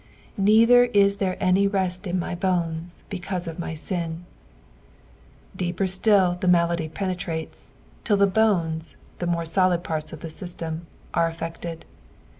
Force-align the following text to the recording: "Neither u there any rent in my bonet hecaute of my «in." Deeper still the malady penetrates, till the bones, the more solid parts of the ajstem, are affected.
"Neither 0.35 0.85
u 0.85 1.09
there 1.11 1.37
any 1.39 1.67
rent 1.67 2.07
in 2.07 2.17
my 2.17 2.33
bonet 2.33 3.03
hecaute 3.11 3.45
of 3.45 3.59
my 3.59 3.77
«in." 3.91 4.25
Deeper 5.55 5.85
still 5.85 6.39
the 6.41 6.47
malady 6.47 6.89
penetrates, 6.89 7.69
till 8.03 8.17
the 8.17 8.25
bones, 8.25 8.95
the 9.19 9.27
more 9.27 9.45
solid 9.45 9.83
parts 9.83 10.11
of 10.11 10.21
the 10.21 10.29
ajstem, 10.29 10.85
are 11.13 11.27
affected. 11.27 11.85